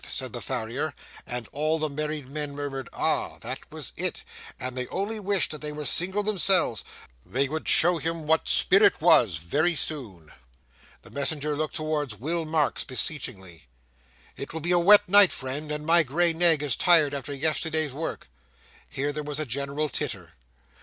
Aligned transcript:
said 0.07 0.33
the 0.33 0.41
farrier; 0.41 0.95
and 1.27 1.47
all 1.51 1.77
the 1.77 1.87
married 1.87 2.27
men 2.27 2.55
murmured, 2.55 2.89
ah! 2.91 3.37
that 3.37 3.59
was 3.71 3.93
it, 3.95 4.23
and 4.59 4.75
they 4.75 4.87
only 4.87 5.19
wished 5.19 5.61
they 5.61 5.71
were 5.71 5.85
single 5.85 6.23
themselves; 6.23 6.83
they 7.23 7.47
would 7.47 7.67
show 7.67 7.99
him 7.99 8.25
what 8.25 8.47
spirit 8.47 8.99
was, 8.99 9.35
very 9.37 9.75
soon. 9.75 10.31
The 11.03 11.11
messenger 11.11 11.55
looked 11.55 11.75
towards 11.75 12.15
Will 12.15 12.45
Marks 12.45 12.83
beseechingly. 12.83 13.67
'It 14.37 14.51
will 14.51 14.59
be 14.59 14.71
a 14.71 14.79
wet 14.79 15.07
night, 15.07 15.31
friend, 15.31 15.71
and 15.71 15.85
my 15.85 16.01
gray 16.01 16.33
nag 16.33 16.63
is 16.63 16.75
tired 16.75 17.13
after 17.13 17.31
yesterday's 17.31 17.93
work—' 17.93 18.27
Here 18.89 19.13
there 19.13 19.21
was 19.21 19.39
a 19.39 19.45
general 19.45 19.87
titter. 19.87 20.31